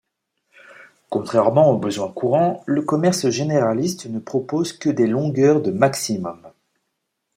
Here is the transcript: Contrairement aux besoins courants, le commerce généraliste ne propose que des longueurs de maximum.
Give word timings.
Contrairement 1.11 1.69
aux 1.69 1.77
besoins 1.77 2.11
courants, 2.11 2.63
le 2.65 2.81
commerce 2.81 3.29
généraliste 3.29 4.07
ne 4.07 4.17
propose 4.17 4.73
que 4.73 4.89
des 4.89 5.05
longueurs 5.05 5.61
de 5.61 5.69
maximum. 5.69 6.41